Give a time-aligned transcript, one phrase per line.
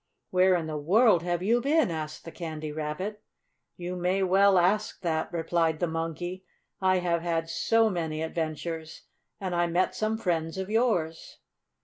[0.31, 3.21] "Where in the world have you been?" asked the Candy Rabbit.
[3.77, 6.43] "You may well ask that," replied the Monkey.
[6.81, 9.03] "I have had so many adventures,
[9.39, 11.37] and I met some friends of yours."